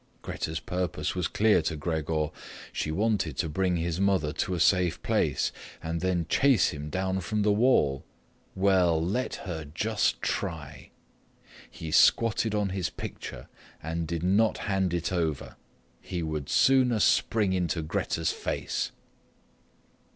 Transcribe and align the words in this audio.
Grete's 0.23 0.59
purpose 0.59 1.13
was 1.13 1.27
clear 1.27 1.61
to 1.61 1.75
Gregor: 1.75 2.31
she 2.73 2.89
wanted 2.89 3.37
to 3.37 3.47
bring 3.47 3.77
his 3.77 3.99
mother 3.99 4.33
to 4.33 4.55
a 4.55 4.59
safe 4.59 4.99
place 5.03 5.51
and 5.79 6.01
then 6.01 6.25
chase 6.27 6.69
him 6.69 6.89
down 6.89 7.19
from 7.19 7.43
the 7.43 7.51
wall. 7.53 8.03
Well, 8.55 8.99
let 8.99 9.35
her 9.45 9.63
just 9.63 10.19
try! 10.23 10.89
He 11.69 11.91
squatted 11.91 12.55
on 12.55 12.69
his 12.69 12.89
picture 12.89 13.47
and 13.83 14.07
did 14.07 14.23
not 14.23 14.57
hand 14.65 14.91
it 14.91 15.11
over. 15.13 15.55
He 15.99 16.23
would 16.23 16.49
sooner 16.49 16.99
spring 16.99 17.53
into 17.53 17.83
Grete's 17.83 18.31
face. 18.31 18.91